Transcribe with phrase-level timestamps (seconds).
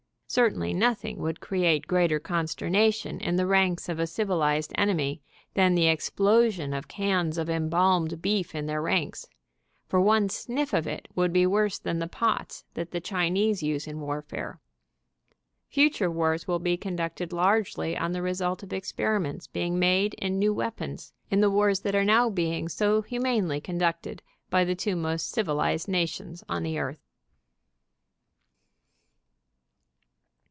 [0.33, 5.21] Certainly nothing would create greater consternation in the ranks of a civi lized enemy
[5.55, 9.27] than the explosion of cans of embalmed beef in their ranks,
[9.89, 13.87] for one sniff of it would be worse than the pots that the Chinese use
[13.87, 14.61] in warfare.
[15.67, 20.39] Future wars will be conducted largely on the result of ex periments being made in
[20.39, 24.95] new weapons, in the wars that are now being so humanely conducted by the two
[24.95, 27.01] most civilized nations on the earth.